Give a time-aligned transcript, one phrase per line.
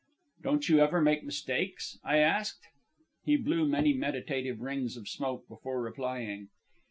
[0.41, 2.63] "Don't you ever make mistakes?" I asked.
[3.23, 6.49] He blew many meditative rings of smoke before replying.